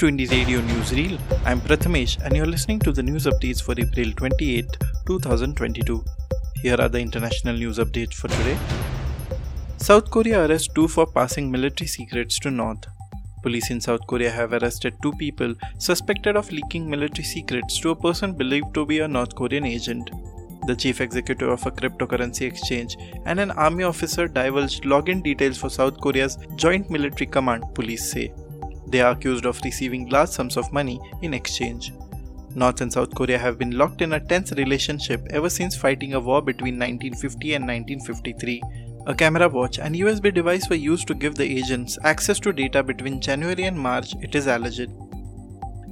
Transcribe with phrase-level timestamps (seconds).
[0.00, 1.18] To Indie Radio Newsreel.
[1.44, 4.76] I'm Prathamesh and you're listening to the news updates for April 28,
[5.08, 6.04] 2022.
[6.62, 8.56] Here are the international news updates for today.
[9.78, 12.84] South Korea arrests two for passing military secrets to North.
[13.42, 17.96] Police in South Korea have arrested two people suspected of leaking military secrets to a
[17.96, 20.12] person believed to be a North Korean agent.
[20.68, 22.96] The chief executive of a cryptocurrency exchange
[23.26, 28.32] and an army officer divulged login details for South Korea's Joint Military Command, police say.
[28.90, 31.92] They are accused of receiving large sums of money in exchange.
[32.54, 36.20] North and South Korea have been locked in a tense relationship ever since fighting a
[36.20, 38.62] war between 1950 and 1953.
[39.06, 42.82] A camera watch and USB device were used to give the agents access to data
[42.82, 44.90] between January and March, it is alleged.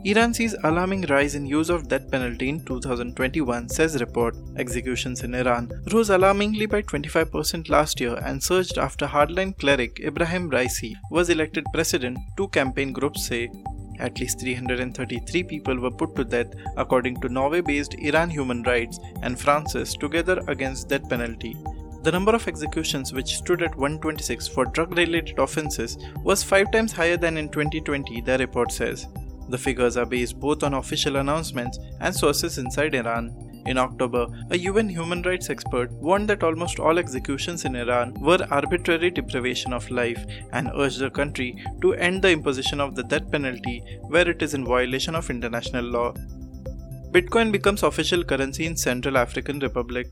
[0.05, 4.37] Iran sees alarming rise in use of death penalty in 2021, says report.
[4.57, 10.51] Executions in Iran rose alarmingly by 25% last year and surged after hardline cleric Ibrahim
[10.51, 13.51] Raisi was elected president, two campaign groups say.
[13.99, 19.41] At least 333 people were put to death according to Norway-based Iran Human Rights and
[19.41, 21.57] France's Together Against Death Penalty.
[22.03, 26.93] The number of executions, which stood at 126 for drug related offences, was five times
[26.93, 29.09] higher than in 2020, the report says.
[29.49, 33.35] The figures are based both on official announcements and sources inside Iran.
[33.67, 38.47] In October, a UN human rights expert warned that almost all executions in Iran were
[38.51, 43.29] arbitrary deprivation of life and urged the country to end the imposition of the death
[43.31, 46.13] penalty where it is in violation of international law.
[47.11, 50.07] Bitcoin becomes official currency in Central African Republic.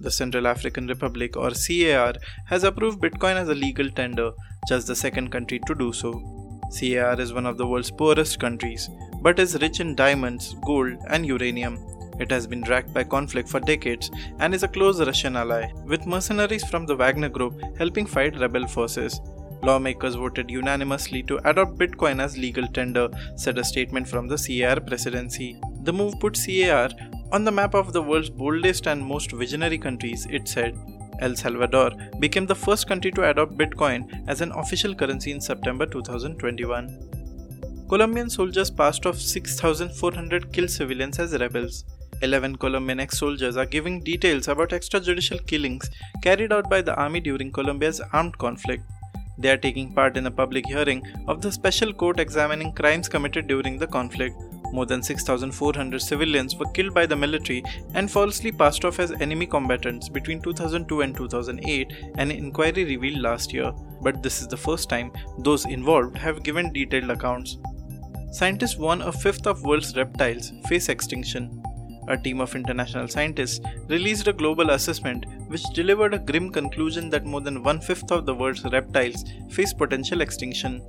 [0.00, 2.14] The Central African Republic or CAR
[2.46, 4.32] has approved Bitcoin as a legal tender,
[4.68, 6.35] just the second country to do so.
[6.70, 8.88] CAR is one of the world's poorest countries,
[9.22, 11.78] but is rich in diamonds, gold, and uranium.
[12.18, 16.06] It has been racked by conflict for decades and is a close Russian ally, with
[16.06, 19.20] mercenaries from the Wagner Group helping fight rebel forces.
[19.62, 24.80] Lawmakers voted unanimously to adopt Bitcoin as legal tender, said a statement from the CAR
[24.80, 25.60] presidency.
[25.82, 26.90] The move put CAR
[27.32, 30.76] on the map of the world's boldest and most visionary countries, it said.
[31.20, 35.86] El Salvador became the first country to adopt Bitcoin as an official currency in September
[35.86, 37.86] 2021.
[37.88, 41.84] Colombian soldiers passed off 6,400 killed civilians as rebels.
[42.22, 45.90] 11 Colombian ex soldiers are giving details about extrajudicial killings
[46.22, 48.82] carried out by the army during Colombia's armed conflict.
[49.38, 53.46] They are taking part in a public hearing of the special court examining crimes committed
[53.46, 54.34] during the conflict.
[54.76, 57.64] More than 6,400 civilians were killed by the military
[57.94, 63.54] and falsely passed off as enemy combatants between 2002 and 2008, an inquiry revealed last
[63.54, 63.72] year.
[64.02, 67.56] But this is the first time those involved have given detailed accounts.
[68.32, 71.62] Scientists warn a fifth of world's reptiles face extinction.
[72.08, 77.24] A team of international scientists released a global assessment which delivered a grim conclusion that
[77.24, 80.82] more than one fifth of the world's reptiles face potential extinction.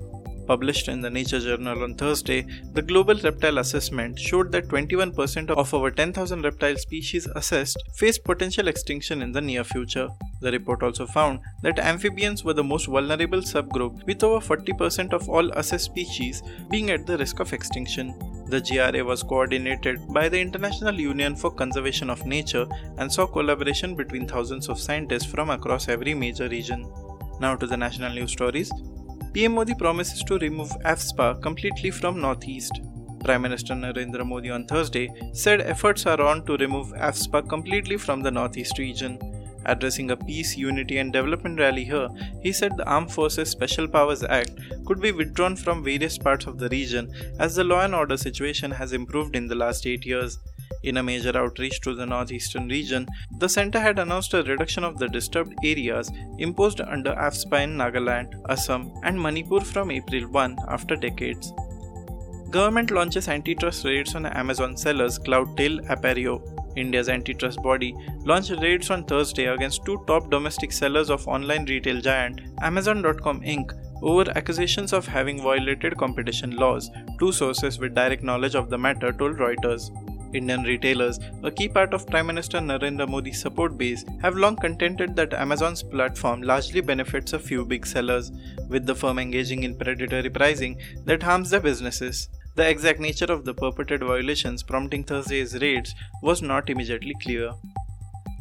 [0.47, 5.73] Published in the Nature Journal on Thursday, the Global Reptile Assessment showed that 21% of
[5.73, 10.07] over 10,000 reptile species assessed face potential extinction in the near future.
[10.39, 15.27] The report also found that amphibians were the most vulnerable subgroup, with over 40% of
[15.27, 18.17] all assessed species being at the risk of extinction.
[18.47, 23.95] The GRA was coordinated by the International Union for Conservation of Nature and saw collaboration
[23.95, 26.89] between thousands of scientists from across every major region.
[27.41, 28.71] Now to the national news stories.
[29.33, 32.79] PM Modi promises to remove AFSPA completely from Northeast.
[33.23, 38.21] Prime Minister Narendra Modi on Thursday said efforts are on to remove AFSPA completely from
[38.21, 39.19] the Northeast region.
[39.65, 42.07] Addressing a peace, unity, and development rally here,
[42.41, 44.51] he said the Armed Forces Special Powers Act
[44.85, 48.71] could be withdrawn from various parts of the region as the law and order situation
[48.71, 50.39] has improved in the last eight years.
[50.87, 53.07] In a major outreach to the northeastern region,
[53.39, 58.41] the center had announced a reduction of the disturbed areas imposed under AFSPA in Nagaland,
[58.47, 61.51] Assam, and Manipur from April 1 after decades.
[62.51, 66.41] Government launches antitrust raids on Amazon sellers Cloudtail Appario.
[66.77, 71.99] India's antitrust body launched raids on Thursday against two top domestic sellers of online retail
[71.99, 73.73] giant Amazon.com Inc.
[74.01, 76.89] over accusations of having violated competition laws,
[77.19, 79.91] two sources with direct knowledge of the matter told Reuters.
[80.37, 85.15] Indian retailers, a key part of Prime Minister Narendra Modi's support base, have long contended
[85.15, 88.31] that Amazon's platform largely benefits a few big sellers,
[88.69, 92.29] with the firm engaging in predatory pricing that harms their businesses.
[92.55, 95.93] The exact nature of the purported violations prompting Thursday's raids
[96.23, 97.53] was not immediately clear.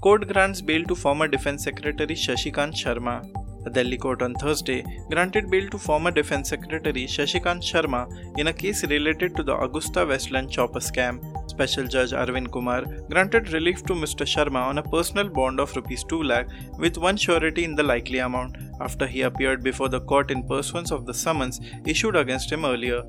[0.02, 3.26] Court grants bail to former Defense Secretary Shashikant Sharma.
[3.66, 8.06] A Delhi court on Thursday granted bail to former Defense Secretary Shashikant Sharma
[8.38, 11.20] in a case related to the AgustaWestland chopper scam.
[11.56, 14.26] Special Judge Arvind Kumar granted relief to Mr.
[14.32, 18.18] Sharma on a personal bond of Rs 2 lakh with one surety in the likely
[18.18, 22.66] amount after he appeared before the court in pursuance of the summons issued against him
[22.66, 23.02] earlier.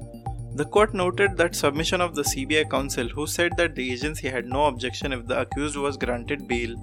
[0.56, 4.46] The court noted that submission of the CBI counsel, who said that the agency had
[4.46, 6.74] no objection if the accused was granted bail.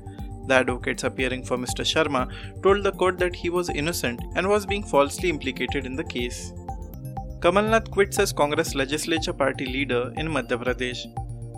[0.46, 1.82] The advocates appearing for Mr.
[1.92, 2.30] Sharma
[2.62, 6.52] told the court that he was innocent and was being falsely implicated in the case.
[7.40, 11.06] Kamalnath quits as Congress legislature party leader in Madhya Pradesh.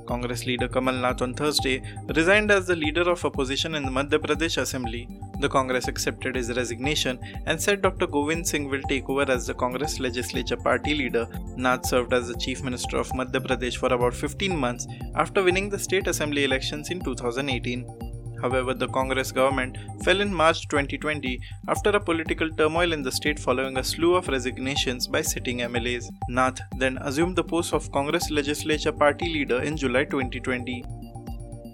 [0.07, 1.83] Congress leader Kamal Nath on Thursday
[2.15, 5.09] resigned as the leader of opposition in the Madhya Pradesh Assembly.
[5.41, 8.07] The Congress accepted his resignation and said Dr.
[8.07, 11.27] Govind Singh will take over as the Congress legislature party leader.
[11.57, 15.69] Nath served as the chief minister of Madhya Pradesh for about 15 months after winning
[15.69, 18.06] the state assembly elections in 2018.
[18.41, 23.39] However, the Congress government fell in March 2020 after a political turmoil in the state
[23.39, 26.05] following a slew of resignations by sitting MLAs.
[26.29, 30.85] Nath then assumed the post of Congress legislature party leader in July 2020.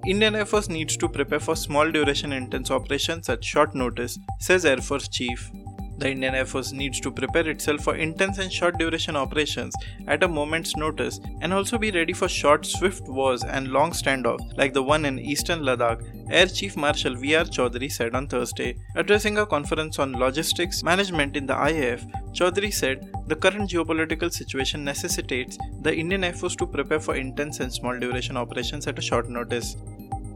[0.05, 4.65] Indian Air Force needs to prepare for small duration intense operations at short notice, says
[4.65, 5.51] Air Force Chief.
[6.03, 9.73] The Indian Air Force needs to prepare itself for intense and short duration operations
[10.09, 14.59] at a moment's notice and also be ready for short, swift wars and long standoffs
[14.59, 17.45] like the one in eastern Ladakh, Air Chief Marshal V.R.
[17.45, 18.77] Chaudhary said on Thursday.
[18.97, 24.83] Addressing a conference on logistics management in the IAF, Chaudhary said the current geopolitical situation
[24.85, 29.03] necessitates the Indian Air Force to prepare for intense and small duration operations at a
[29.03, 29.77] short notice.